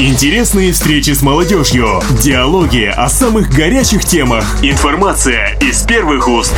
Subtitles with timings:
[0.00, 6.54] Интересные встречи с молодежью, диалоги о самых горячих темах, информация из первых уст.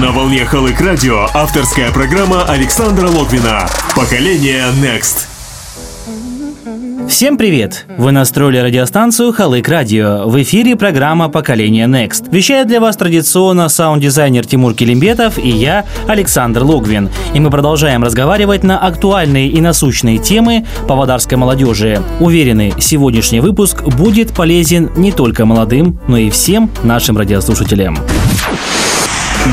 [0.00, 5.26] На волне Халык Радио авторская программа Александра Логвина «Поколение Next».
[7.12, 7.84] Всем привет!
[7.98, 10.26] Вы настроили радиостанцию Халык Радио.
[10.26, 12.32] В эфире программа «Поколение Next».
[12.32, 17.10] Вещает для вас традиционно саунд-дизайнер Тимур Килимбетов и я, Александр Логвин.
[17.34, 22.02] И мы продолжаем разговаривать на актуальные и насущные темы павлодарской молодежи.
[22.18, 27.98] Уверены, сегодняшний выпуск будет полезен не только молодым, но и всем нашим радиослушателям.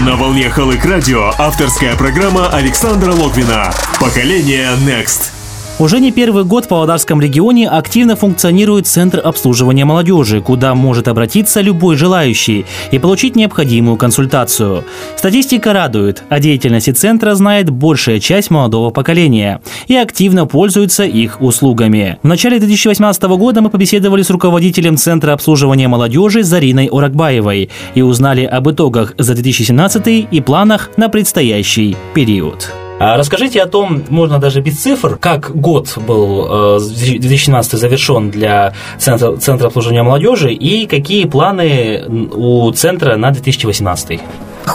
[0.05, 5.38] На волне Халык Радио авторская программа Александра Логвина «Поколение Next».
[5.79, 11.61] Уже не первый год в Павлодарском регионе активно функционирует Центр обслуживания молодежи, куда может обратиться
[11.61, 14.83] любой желающий и получить необходимую консультацию.
[15.15, 22.19] Статистика радует, о деятельности Центра знает большая часть молодого поколения и активно пользуется их услугами.
[22.23, 28.43] В начале 2018 года мы побеседовали с руководителем Центра обслуживания молодежи Зариной Оракбаевой и узнали
[28.43, 32.69] об итогах за 2017 и планах на предстоящий период.
[32.99, 38.73] А расскажите о том, можно даже без цифр, как год был 2017 э, завершен для
[38.97, 44.19] Центра, Центра обслуживания молодежи и какие планы у Центра на 2018.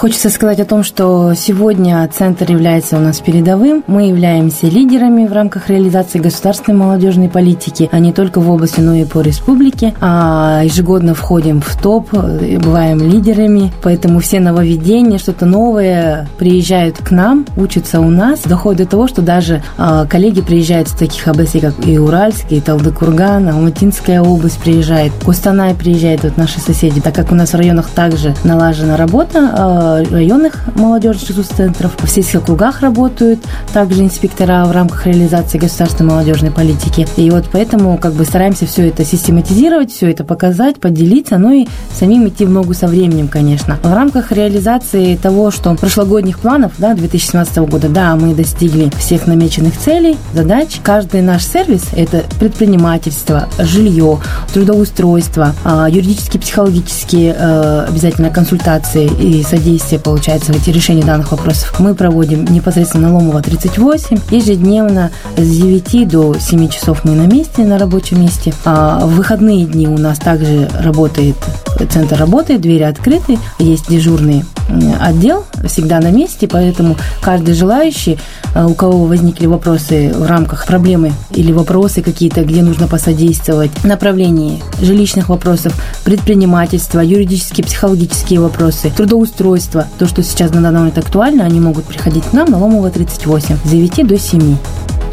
[0.05, 3.83] Хочется сказать о том, что сегодня Центр является у нас передовым.
[3.87, 8.93] Мы являемся лидерами в рамках реализации государственной молодежной политики, а не только в области, но
[8.93, 9.95] и по республике.
[10.03, 17.47] А ежегодно входим в топ, бываем лидерами, поэтому все нововведения, что-то новое приезжают к нам,
[17.57, 18.41] учатся у нас.
[18.43, 22.61] Доходит до того, что даже а, коллеги приезжают с таких областей, как и Уральск, и
[22.61, 27.89] Талдыкурган, Алматинская область приезжает, Кустанай приезжает, вот наши соседи, так как у нас в районах
[27.89, 33.41] также налажена работа, а, районных молодежных центров, в сельских округах работают
[33.73, 37.07] также инспектора в рамках реализации государственной молодежной политики.
[37.17, 41.67] И вот поэтому как бы стараемся все это систематизировать, все это показать, поделиться, ну и
[41.93, 43.79] самим идти в ногу со временем, конечно.
[43.83, 49.77] В рамках реализации того, что прошлогодних планов, да, 2017 года, да, мы достигли всех намеченных
[49.79, 50.81] целей, задач.
[50.83, 54.19] Каждый наш сервис– это предпринимательство, жилье,
[54.53, 61.79] трудоустройство, а, юридические, психологические э, обязательно консультации и содействие содействие, получается, эти решения данных вопросов
[61.79, 64.19] мы проводим непосредственно на Ломова 38.
[64.31, 68.55] Ежедневно с 9 до 7 часов мы на месте, на рабочем месте.
[68.65, 71.37] А в выходные дни у нас также работает,
[71.91, 74.45] центр работает, двери открыты, есть дежурный
[75.01, 78.19] отдел всегда на месте, поэтому каждый желающий,
[78.55, 84.63] а, у кого возникли вопросы в рамках проблемы или вопросы какие-то, где нужно посодействовать направлении
[84.81, 85.75] жилищных вопросов,
[86.05, 91.85] предпринимательства, юридические, психологические вопросы, трудоустройства, средства, то, что сейчас на данный момент актуально, они могут
[91.85, 94.57] приходить к нам на Ломова 38 с 9 до 7.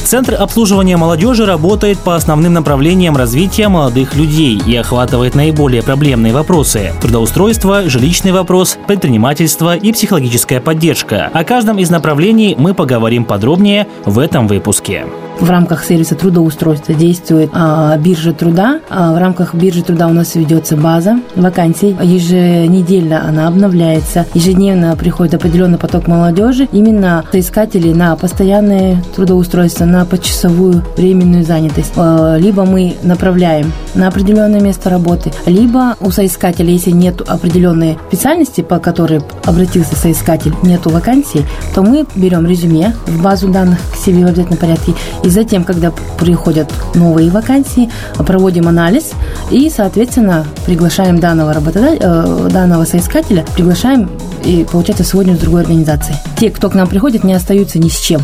[0.03, 6.91] Центр обслуживания молодежи работает по основным направлениям развития молодых людей и охватывает наиболее проблемные вопросы–
[7.01, 11.29] трудоустройство, жилищный вопрос, предпринимательство и психологическая поддержка.
[11.31, 15.05] О каждом из направлений мы поговорим подробнее в этом выпуске
[15.41, 18.79] в рамках сервиса трудоустройства действует а, биржа труда.
[18.89, 21.97] А, в рамках биржи труда у нас ведется база вакансий.
[22.01, 24.25] Еженедельно она обновляется.
[24.35, 26.69] Ежедневно приходит определенный поток молодежи.
[26.71, 31.93] Именно соискатели на постоянное трудоустройство, на почасовую временную занятость.
[31.95, 38.61] А, либо мы направляем на определенное место работы, либо у соискателя, если нет определенной специальности,
[38.61, 44.23] по которой обратился соискатель, нету вакансии, то мы берем резюме в базу данных к себе
[44.23, 44.93] в обязательном порядке
[45.23, 49.11] и затем, когда приходят новые вакансии, проводим анализ
[49.49, 54.09] и, соответственно, приглашаем данного работодателя, э, данного соискателя, приглашаем
[54.43, 56.17] и, получается, сегодня с другой организацией.
[56.37, 58.21] Те, кто к нам приходит, не остаются ни с чем.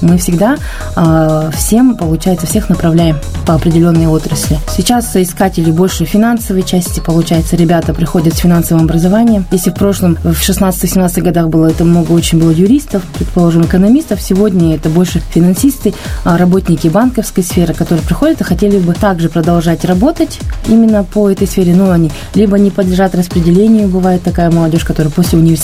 [0.00, 0.56] Мы всегда
[0.96, 3.16] э, всем, получается, всех направляем
[3.46, 4.58] по определенной отрасли.
[4.68, 9.46] Сейчас соискатели больше финансовой части, получается, ребята приходят с финансовым образованием.
[9.50, 14.74] Если в прошлом, в 16-17 годах было это много очень было юристов, предположим, экономистов, сегодня
[14.74, 15.94] это больше финансисты,
[16.24, 21.46] а работники банковской сферы, которые приходят и хотели бы также продолжать работать именно по этой
[21.46, 25.59] сфере, но они либо не подлежат распределению, бывает такая молодежь, которая после университета,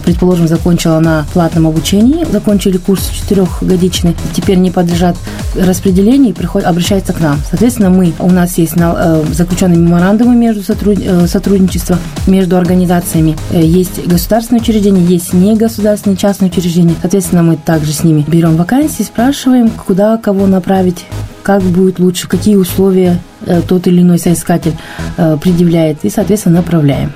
[0.00, 5.16] предположим, закончила на платном обучении, закончили курс четырехгодичный, теперь не подлежат
[5.54, 7.38] распределению и приходят, обращаются к нам.
[7.48, 13.62] Соответственно, мы, у нас есть э, заключенные меморандумы между сотруд, э, сотрудничества между организациями, э,
[13.62, 16.94] есть государственные учреждения, есть негосударственные частные учреждения.
[17.00, 21.06] Соответственно, мы также с ними берем вакансии, спрашиваем, куда кого направить,
[21.42, 23.20] как будет лучше, какие условия
[23.68, 24.74] тот или иной соискатель
[25.16, 27.12] предъявляет, и, соответственно, направляем.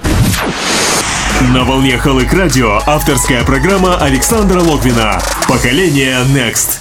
[1.40, 6.78] На волне Халык Радио авторская программа Александра Логвина «Поколение Next».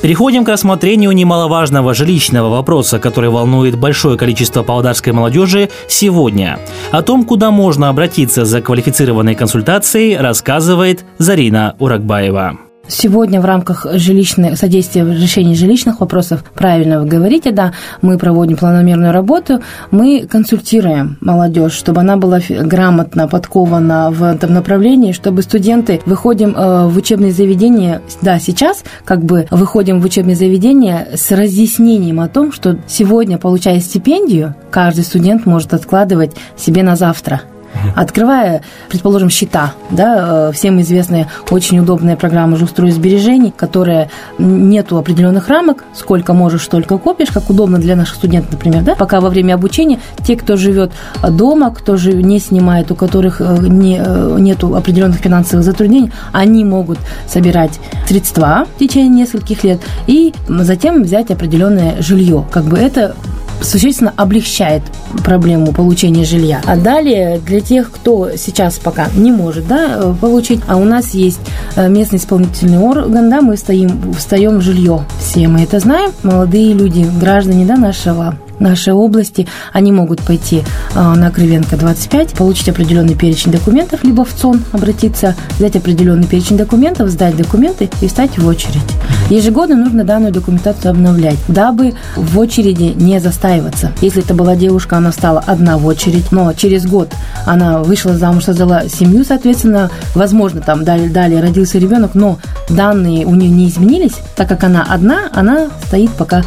[0.00, 6.60] Переходим к рассмотрению немаловажного жилищного вопроса, который волнует большое количество павлодарской молодежи сегодня.
[6.92, 12.67] О том, куда можно обратиться за квалифицированной консультацией, рассказывает Зарина Уракбаева.
[12.88, 18.56] Сегодня в рамках жилищной, содействия в решении жилищных вопросов, правильно вы говорите, да, мы проводим
[18.56, 26.00] планомерную работу, мы консультируем молодежь, чтобы она была грамотно подкована в этом направлении, чтобы студенты
[26.06, 32.20] выходим э, в учебные заведения, да, сейчас как бы выходим в учебные заведения с разъяснением
[32.20, 37.42] о том, что сегодня, получая стипендию, каждый студент может откладывать себе на завтра–
[37.94, 45.48] Открывая, предположим, счета, да, э, всем известная очень удобная программа «Жилстрой сбережений», которая нету определенных
[45.48, 49.54] рамок, сколько можешь, столько копишь, как удобно для наших студентов, например, да, пока во время
[49.54, 50.92] обучения те, кто живет
[51.28, 56.64] дома, кто же не снимает, у которых э, не, э, нету определенных финансовых затруднений, они
[56.64, 62.44] могут собирать средства в течение нескольких лет и затем взять определенное жилье.
[62.50, 63.14] Как бы это
[63.60, 64.82] существенно облегчает
[65.24, 66.60] проблему получения жилья.
[66.66, 71.40] А далее для тех, кто сейчас пока не может да, получить, а у нас есть
[71.76, 75.04] э, местный исполнительный орган, да, мы стоим, встаем в жилье.
[75.20, 80.62] Все мы это знаем, молодые люди, граждане да, нашего нашей области, они могут пойти
[80.94, 86.56] а, на Кривенко 25, получить определенный перечень документов, либо в ЦОН обратиться, взять определенный перечень
[86.56, 88.82] документов, сдать документы и встать в очередь.
[89.30, 93.92] Ежегодно нужно данную документацию обновлять, дабы в очереди не застаиваться.
[94.00, 97.12] Если это была девушка, она стала одна в очередь, но через год
[97.44, 102.38] она вышла замуж, создала семью, соответственно, возможно, там далее, далее родился ребенок, но
[102.70, 106.42] данные у нее не изменились, так как она одна, она стоит пока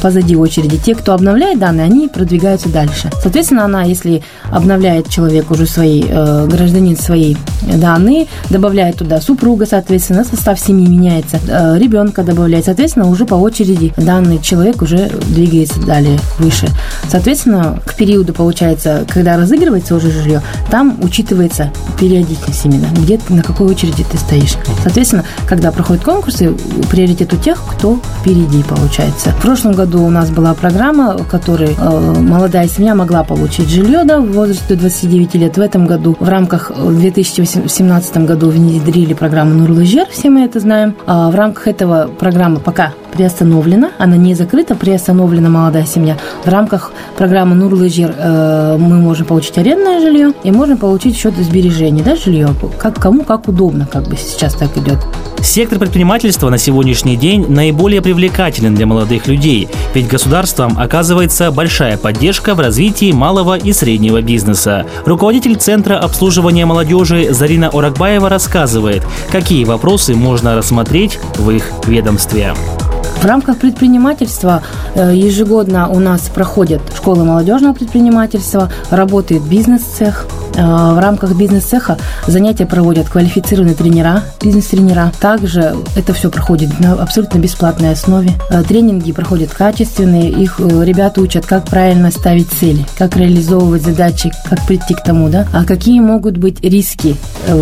[0.00, 0.78] позади очереди.
[0.78, 3.10] Те, кто обновляет данные, они продвигаются дальше.
[3.22, 10.24] Соответственно, она, если обновляет человек уже свои, э, гражданин свои данные, добавляет туда супруга, соответственно,
[10.24, 16.18] состав семьи меняется, э, ребенка добавляет, соответственно, уже по очереди данный человек уже двигается далее,
[16.38, 16.68] выше.
[17.08, 23.68] Соответственно, к периоду, получается, когда разыгрывается уже жилье, там учитывается периодичность именно, где на какой
[23.68, 24.54] очереди ты стоишь.
[24.82, 26.54] Соответственно, когда проходят конкурсы,
[26.90, 29.30] приоритет у тех, кто впереди, получается.
[29.30, 33.68] В прошлом прошлом году у нас была программа, в которой э, молодая семья могла получить
[33.68, 35.56] жилье да, в возрасте до 29 лет.
[35.56, 40.94] В этом году, в рамках, в 2017 году внедрили программу Нурлыжер, все мы это знаем.
[41.06, 46.16] А в рамках этого программы пока приостановлена, она не закрыта, приостановлена молодая семья.
[46.44, 52.02] В рамках программы Нурлыжер э, мы можем получить арендное жилье и можем получить счет сбережений,
[52.02, 52.48] да, жилье,
[52.78, 54.98] как, кому как удобно, как бы сейчас так идет.
[55.42, 62.54] Сектор предпринимательства на сегодняшний день наиболее привлекателен для молодых людей, ведь государством оказывается большая поддержка
[62.54, 64.86] в развитии малого и среднего бизнеса.
[65.04, 72.54] Руководитель Центра обслуживания молодежи Зарина Оракбаева рассказывает, какие вопросы можно рассмотреть в их ведомстве.
[73.20, 74.62] В рамках предпринимательства
[74.96, 80.26] э, ежегодно у нас проходят школы молодежного предпринимательства, работает бизнес-цех.
[80.56, 85.12] Э, в рамках бизнес-цеха занятия проводят квалифицированные тренера, бизнес-тренера.
[85.20, 88.32] Также это все проходит на абсолютно бесплатной основе.
[88.50, 94.66] Э, тренинги проходят качественные, их ребята учат, как правильно ставить цели, как реализовывать задачи, как
[94.66, 97.16] прийти к тому, да, а какие могут быть риски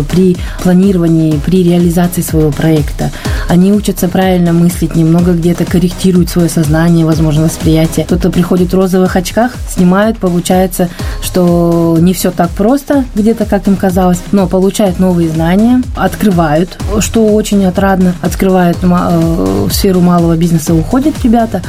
[0.09, 3.11] при планировании, при реализации своего проекта.
[3.47, 8.05] Они учатся правильно мыслить, немного где-то корректируют свое сознание, возможно, восприятие.
[8.05, 10.87] Кто-то приходит в розовых очках, снимает, получается,
[11.21, 17.25] что не все так просто, где-то, как им казалось, но получают новые знания, открывают, что
[17.27, 21.61] очень отрадно, открывают э, сферу малого бизнеса, уходят ребята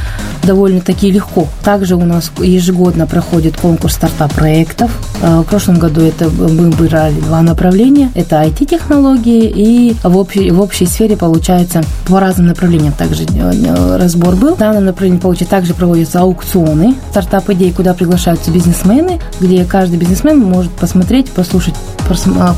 [0.44, 1.48] довольно-таки легко.
[1.64, 4.90] Также у нас ежегодно проходит конкурс стартап-проектов.
[5.22, 8.10] Э, в прошлом году это мы брали два направления.
[8.14, 14.36] Это IT-технологии и в общей, в общей сфере получается по разным направлениям также Э, разбор
[14.36, 14.54] был.
[14.54, 20.72] В данном направлении, получается, также проводятся аукционы, стартап-идеи, куда приглашаются бизнесмены, где каждый бизнесмен может
[20.72, 21.74] посмотреть, послушать,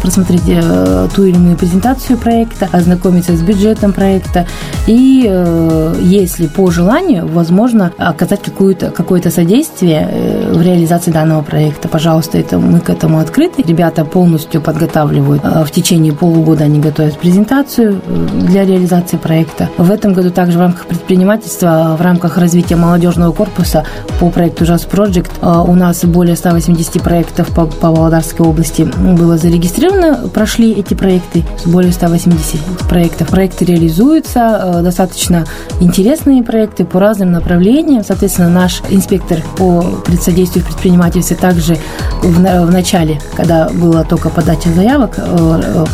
[0.01, 4.47] просмотреть э, ту или иную презентацию проекта, ознакомиться с бюджетом проекта
[4.87, 11.89] и, э, если по желанию, возможно, оказать какое-то какое содействие в реализации данного проекта.
[11.89, 13.63] Пожалуйста, это мы к этому открыты.
[13.63, 15.43] Ребята полностью подготавливают.
[15.43, 18.01] В течение полугода они готовят презентацию
[18.35, 19.71] для реализации проекта.
[19.79, 23.85] В этом году также в рамках предпринимательства в рамках развития молодежного корпуса
[24.21, 25.31] по проекту Jazz Project.
[25.41, 31.45] А, у нас более 180 проектов по, по Володарской области было зарегистрированы, прошли эти проекты,
[31.67, 33.29] более 180 проектов.
[33.29, 35.45] Проекты реализуются, достаточно
[35.81, 38.03] интересные проекты по разным направлениям.
[38.05, 39.85] Соответственно, наш инспектор по
[40.21, 41.77] содействию предпринимательству также
[42.23, 45.19] в, в начале, когда была только подача заявок,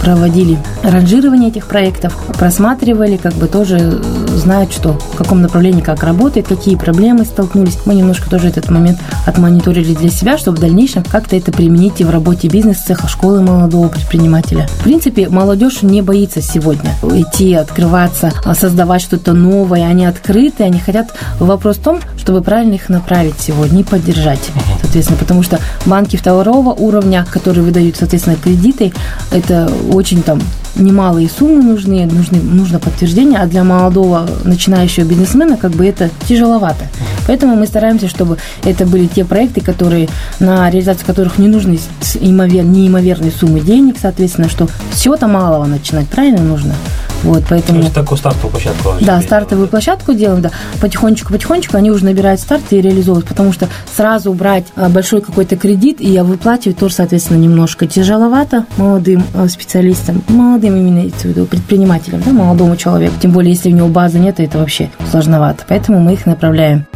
[0.02, 4.00] проводили ранжирование этих проектов, просматривали, как бы тоже
[4.34, 7.78] знают, что в каком направлении как работает, какие проблемы столкнулись.
[7.84, 12.04] Мы немножко тоже этот момент отмониторили для себя, чтобы в дальнейшем как-то это применить и
[12.04, 14.66] в работе бизнес-цеха, школы молодого предпринимателя.
[14.66, 19.86] В принципе, молодежь не боится сегодня идти, открываться, создавать что-то новое.
[19.86, 21.14] Они открыты, они хотят.
[21.38, 24.50] Вопрос в том, чтобы правильно их направить сегодня и поддержать.
[24.82, 28.92] Соответственно, потому что банки второго уровня, которые выдают, соответственно, кредиты,
[29.30, 30.40] это очень там
[30.76, 36.86] немалые суммы нужны, нужны, нужно подтверждение, а для молодого начинающего бизнесмена как бы это тяжеловато.
[37.26, 40.08] Поэтому мы стараемся, чтобы это были те проекты, которые,
[40.38, 41.78] на реализацию которых не нужны
[42.14, 46.74] неимоверные суммы денег, соответственно, что всего-то малого начинать, правильно нужно?
[47.22, 47.80] Вот, поэтому...
[47.80, 48.94] То есть такую стартовую площадку.
[49.00, 50.50] Да, стартовую площадку делаем, да.
[50.80, 56.00] Потихонечку-потихонечку они уже набирают старт и реализовывают, потому что сразу брать а, большой какой-то кредит
[56.00, 62.32] и выплачивать тоже, соответственно, немножко тяжеловато молодым а, специалистам, молодым именно в виду предпринимателям, да,
[62.32, 63.14] молодому человеку.
[63.20, 65.64] Тем более, если у него базы нет, это вообще сложновато.
[65.68, 66.86] Поэтому мы их направляем.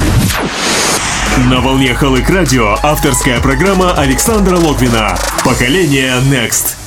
[1.37, 5.19] На волне Халык Радио авторская программа Александра Логвина.
[5.45, 6.84] Поколение Next.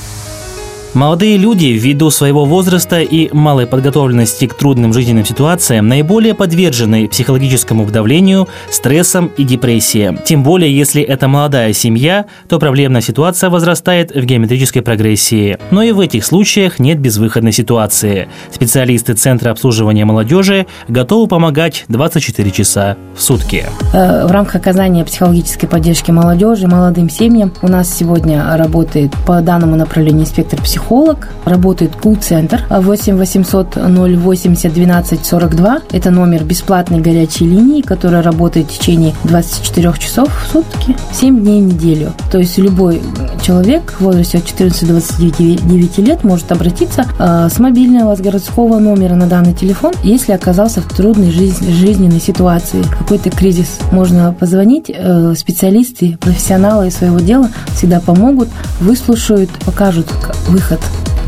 [0.94, 7.84] Молодые люди, ввиду своего возраста и малой подготовленности к трудным жизненным ситуациям, наиболее подвержены психологическому
[7.86, 10.18] давлению, стрессам и депрессии.
[10.24, 15.58] Тем более, если это молодая семья, то проблемная ситуация возрастает в геометрической прогрессии.
[15.70, 18.28] Но и в этих случаях нет безвыходной ситуации.
[18.50, 23.66] Специалисты Центра обслуживания молодежи готовы помогать 24 часа в сутки.
[23.92, 29.76] Э, в рамках оказания психологической поддержки молодежи, молодым семьям у нас сегодня работает по данному
[29.76, 35.78] направлению инспектор психолог психолог, работает кул-центр 8 800 080 12 42.
[35.92, 41.62] Это номер бесплатной горячей линии, которая работает в течение 24 часов в сутки, 7 дней
[41.62, 42.12] в неделю.
[42.30, 43.02] То есть любой
[43.42, 48.78] человек в возрасте от 14 до 29 лет может обратиться э, с мобильного, с городского
[48.78, 53.78] номера на данный телефон, если оказался в трудной жизненной ситуации, какой-то кризис.
[53.90, 58.48] Можно позвонить, э, специалисты, профессионалы своего дела всегда помогут,
[58.80, 60.06] выслушают, покажут
[60.48, 60.80] выход выход.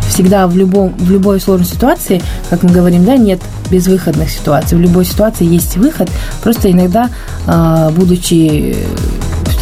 [0.08, 2.20] Всегда в, любом, в любой сложной ситуации,
[2.50, 4.76] как мы говорим, да, нет безвыходных ситуаций.
[4.76, 6.10] В любой ситуации есть выход.
[6.42, 7.10] Просто иногда,
[7.46, 8.76] а, будучи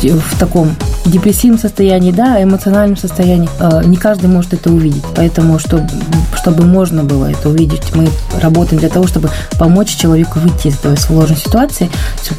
[0.02, 5.04] в таком депрессивном состоянии, да, эмоциональном состоянии, э, не каждый может это увидеть.
[5.16, 5.88] Поэтому, чтобы,
[6.36, 8.08] чтобы можно было это увидеть, мы
[8.40, 11.90] работаем для того, чтобы помочь человеку выйти из этой сложной ситуации.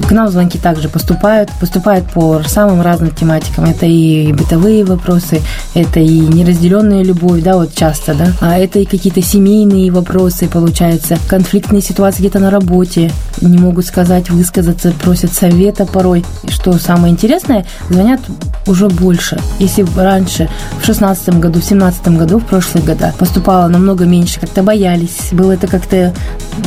[0.08, 3.66] К нам звонки также поступают, поступают по самым разным тематикам.
[3.66, 5.42] Это и бытовые вопросы,
[5.74, 11.18] это и неразделенная любовь, да, вот часто, да, а это и какие-то семейные вопросы, получается,
[11.28, 13.12] конфликтные ситуации где-то на работе,
[13.42, 16.26] не могут сказать, высказаться, просят совета порой.
[16.44, 18.20] И что самое интересное, звонят
[18.68, 19.40] уже больше.
[19.60, 20.50] Если раньше,
[20.82, 25.54] в шестнадцатом году, в семнадцатом году, в прошлые года поступало намного меньше, как-то боялись, было
[25.54, 26.14] это как-то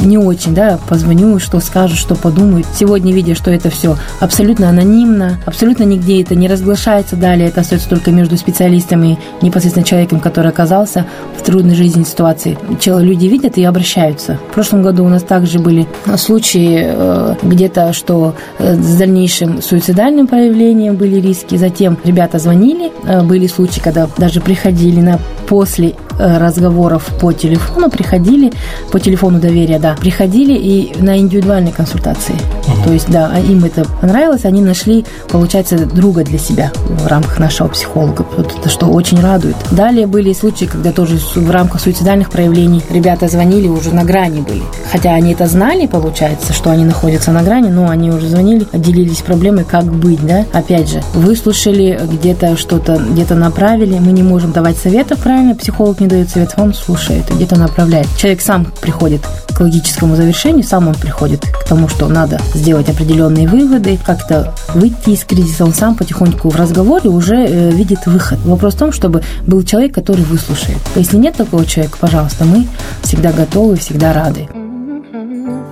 [0.01, 2.67] не очень, да, позвоню, что скажут, что подумают.
[2.75, 7.89] Сегодня, видя, что это все абсолютно анонимно, абсолютно нигде это не разглашается далее, это остается
[7.89, 11.07] только между специалистами и непосредственно человеком, который оказался
[11.39, 12.59] в трудной жизненной ситуации.
[12.85, 14.39] Люди видят и обращаются.
[14.51, 15.87] В прошлом году у нас также были
[16.17, 21.57] случаи э, где-то, что э, с дальнейшим суицидальным проявлением были риски.
[21.57, 25.19] Затем ребята звонили, э, были случаи, когда даже приходили на
[25.53, 28.53] после Э, разговоров по телефону приходили,
[28.93, 32.35] по телефону доверия, да, приходили и на индивидуальные консультации.
[32.35, 32.85] Угу.
[32.85, 37.39] То есть, да, а им это понравилось, они нашли, получается, друга для себя в рамках
[37.39, 39.57] нашего психолога, это что очень радует.
[39.71, 44.63] Далее были случаи, когда тоже в рамках суицидальных проявлений ребята звонили, уже на грани были.
[44.93, 49.23] Хотя они это знали, получается, что они находятся на грани, но они уже звонили, делились
[49.23, 50.45] проблемой, как быть, да.
[50.53, 56.07] Опять же, выслушали, где-то что-то, где-то направили, мы не можем давать советов, правильно, психолог не
[56.07, 58.07] дает совет, он слушает, где-то направляет.
[58.17, 63.49] Человек сам приходит к логическому завершению, сам он приходит к тому, что надо сделать определенные
[63.49, 68.39] выводы, как-то выйти из кризиса, он сам потихоньку в разговоре уже э, видит выход.
[68.45, 70.79] Вопрос в том, чтобы был человек, который выслушает.
[70.97, 72.67] Если нет такого человека, пожалуйста, мы
[73.03, 74.49] всегда готовы, всегда рады.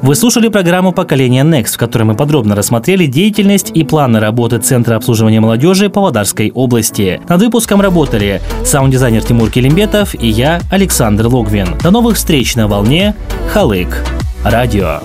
[0.03, 4.97] Вы слушали программу «Поколение Next», в которой мы подробно рассмотрели деятельность и планы работы Центра
[4.97, 7.21] обслуживания молодежи Павлодарской области.
[7.29, 11.77] Над выпуском работали саунд-дизайнер Тимур Келимбетов и я, Александр Логвин.
[11.83, 13.15] До новых встреч на волне
[13.53, 13.89] «Халык»
[14.43, 15.01] радио.